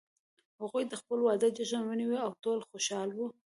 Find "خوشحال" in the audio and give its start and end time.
2.69-3.09